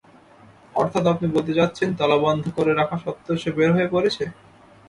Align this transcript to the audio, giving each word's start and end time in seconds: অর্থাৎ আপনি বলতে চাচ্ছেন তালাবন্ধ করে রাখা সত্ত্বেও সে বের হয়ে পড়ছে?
অর্থাৎ 0.75 1.03
আপনি 1.13 1.27
বলতে 1.35 1.51
চাচ্ছেন 1.57 1.89
তালাবন্ধ 1.99 2.43
করে 2.57 2.71
রাখা 2.73 2.97
সত্ত্বেও 3.03 3.41
সে 3.41 3.49
বের 3.57 3.69
হয়ে 3.75 3.91
পড়ছে? 3.93 4.23